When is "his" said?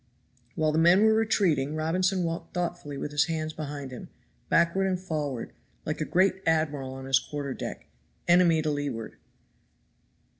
3.11-3.25, 7.05-7.19